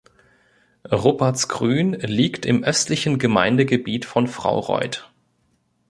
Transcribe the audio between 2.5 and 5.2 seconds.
östlichen Gemeindegebiet von Fraureuth.